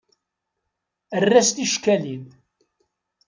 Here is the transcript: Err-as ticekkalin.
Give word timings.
Err-as 1.17 1.49
ticekkalin. 1.51 2.25